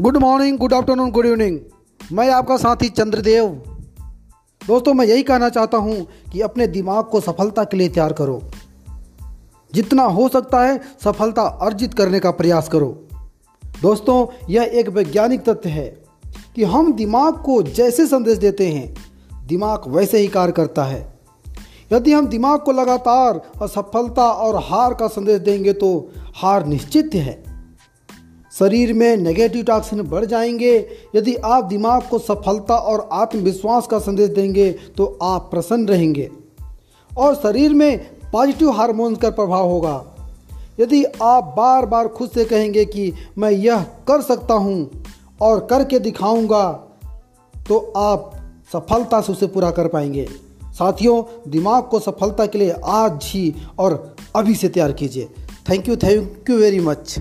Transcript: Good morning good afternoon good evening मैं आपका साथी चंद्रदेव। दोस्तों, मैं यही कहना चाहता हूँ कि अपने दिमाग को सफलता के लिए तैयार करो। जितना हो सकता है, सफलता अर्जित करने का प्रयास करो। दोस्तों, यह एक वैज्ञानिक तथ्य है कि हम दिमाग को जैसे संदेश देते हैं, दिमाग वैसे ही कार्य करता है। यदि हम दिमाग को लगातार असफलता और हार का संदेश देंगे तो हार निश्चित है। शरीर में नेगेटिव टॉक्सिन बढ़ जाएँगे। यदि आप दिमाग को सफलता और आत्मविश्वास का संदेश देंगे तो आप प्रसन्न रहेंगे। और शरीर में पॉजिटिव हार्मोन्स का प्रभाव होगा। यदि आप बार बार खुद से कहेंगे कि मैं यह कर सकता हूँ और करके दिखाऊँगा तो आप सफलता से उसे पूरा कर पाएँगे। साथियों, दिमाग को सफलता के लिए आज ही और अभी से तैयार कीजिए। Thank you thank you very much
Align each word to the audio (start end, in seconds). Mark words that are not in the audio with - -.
Good 0.00 0.16
morning 0.16 0.58
good 0.58 0.74
afternoon 0.74 1.10
good 1.10 1.26
evening 1.26 1.60
मैं 2.12 2.30
आपका 2.30 2.56
साथी 2.56 2.88
चंद्रदेव। 2.88 3.48
दोस्तों, 4.66 4.94
मैं 4.94 5.06
यही 5.06 5.22
कहना 5.22 5.48
चाहता 5.48 5.78
हूँ 5.78 6.06
कि 6.32 6.40
अपने 6.40 6.66
दिमाग 6.66 7.04
को 7.04 7.20
सफलता 7.20 7.64
के 7.64 7.76
लिए 7.76 7.88
तैयार 7.88 8.12
करो। 8.12 8.42
जितना 9.74 10.02
हो 10.02 10.28
सकता 10.28 10.60
है, 10.60 10.80
सफलता 11.04 11.42
अर्जित 11.42 11.94
करने 11.94 12.20
का 12.20 12.30
प्रयास 12.30 12.68
करो। 12.68 13.08
दोस्तों, 13.82 14.46
यह 14.50 14.62
एक 14.62 14.88
वैज्ञानिक 14.88 15.44
तथ्य 15.48 15.68
है 15.68 16.02
कि 16.56 16.64
हम 16.64 16.92
दिमाग 16.92 17.42
को 17.42 17.62
जैसे 17.62 18.06
संदेश 18.06 18.38
देते 18.38 18.68
हैं, 18.68 18.94
दिमाग 19.46 19.82
वैसे 19.86 20.18
ही 20.18 20.28
कार्य 20.28 20.52
करता 20.52 20.84
है। 20.84 21.18
यदि 21.92 22.12
हम 22.12 22.26
दिमाग 22.26 22.60
को 22.60 22.72
लगातार 22.72 23.50
असफलता 23.62 24.30
और 24.30 24.56
हार 24.56 24.94
का 24.94 25.08
संदेश 25.08 25.40
देंगे 25.40 25.72
तो 25.72 26.10
हार 26.34 26.66
निश्चित 26.66 27.10
है। 27.14 27.51
शरीर 28.62 28.92
में 28.92 29.16
नेगेटिव 29.16 29.62
टॉक्सिन 29.64 30.02
बढ़ 30.02 30.24
जाएँगे। 30.24 30.74
यदि 31.16 31.34
आप 31.34 31.64
दिमाग 31.64 32.02
को 32.02 32.18
सफलता 32.18 32.74
और 32.74 33.08
आत्मविश्वास 33.12 33.86
का 33.86 33.98
संदेश 33.98 34.28
देंगे 34.30 34.70
तो 34.96 35.18
आप 35.22 35.48
प्रसन्न 35.50 35.88
रहेंगे। 35.88 36.30
और 37.18 37.34
शरीर 37.34 37.74
में 37.74 37.98
पॉजिटिव 38.32 38.70
हार्मोन्स 38.70 39.18
का 39.18 39.30
प्रभाव 39.30 39.68
होगा। 39.68 39.94
यदि 40.80 41.04
आप 41.04 41.54
बार 41.56 41.86
बार 41.86 42.08
खुद 42.08 42.30
से 42.30 42.44
कहेंगे 42.44 42.84
कि 42.84 43.12
मैं 43.38 43.50
यह 43.50 43.82
कर 43.82 44.22
सकता 44.22 44.54
हूँ 44.54 45.04
और 45.40 45.66
करके 45.70 45.98
दिखाऊँगा 45.98 46.70
तो 47.68 47.92
आप 47.96 48.32
सफलता 48.72 49.20
से 49.20 49.32
उसे 49.32 49.46
पूरा 49.46 49.70
कर 49.70 49.88
पाएँगे। 49.88 50.28
साथियों, 50.72 51.50
दिमाग 51.50 51.82
को 51.82 51.98
सफलता 51.98 52.46
के 52.46 52.58
लिए 52.58 52.74
आज 52.84 53.20
ही 53.24 53.54
और 53.78 54.16
अभी 54.36 54.54
से 54.54 54.68
तैयार 54.68 54.92
कीजिए। 54.92 55.28
Thank 55.70 55.88
you 55.88 55.96
thank 55.96 56.50
you 56.50 56.58
very 56.58 56.80
much 56.80 57.18